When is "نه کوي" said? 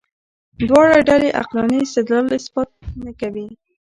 3.05-3.47